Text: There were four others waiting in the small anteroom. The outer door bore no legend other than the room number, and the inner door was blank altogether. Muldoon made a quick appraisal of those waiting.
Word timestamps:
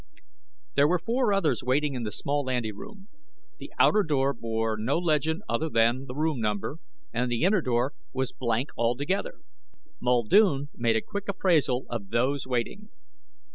There 0.73 0.87
were 0.87 0.97
four 0.97 1.31
others 1.31 1.63
waiting 1.63 1.93
in 1.93 2.01
the 2.01 2.11
small 2.11 2.49
anteroom. 2.49 3.07
The 3.59 3.71
outer 3.77 4.01
door 4.01 4.33
bore 4.33 4.75
no 4.75 4.97
legend 4.97 5.43
other 5.47 5.69
than 5.69 6.05
the 6.07 6.15
room 6.15 6.39
number, 6.41 6.79
and 7.13 7.31
the 7.31 7.43
inner 7.43 7.61
door 7.61 7.93
was 8.11 8.33
blank 8.33 8.71
altogether. 8.75 9.35
Muldoon 10.01 10.69
made 10.73 10.95
a 10.95 11.03
quick 11.03 11.25
appraisal 11.27 11.85
of 11.87 12.09
those 12.09 12.47
waiting. 12.47 12.89